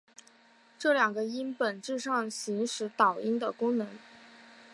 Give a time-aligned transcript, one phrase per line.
[0.79, 3.87] 这两个音本质上行使导音的功能。